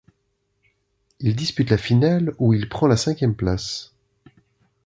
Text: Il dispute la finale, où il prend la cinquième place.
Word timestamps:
Il 1.19 1.35
dispute 1.35 1.69
la 1.69 1.77
finale, 1.77 2.33
où 2.39 2.53
il 2.55 2.67
prend 2.69 2.87
la 2.87 2.97
cinquième 2.97 3.35
place. 3.35 3.93